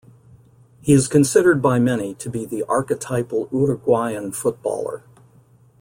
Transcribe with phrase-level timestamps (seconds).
[0.81, 5.03] He is considered by many to be the archetypal Uruguayan footballer.